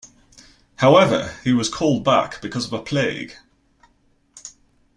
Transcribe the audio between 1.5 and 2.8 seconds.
was called back because of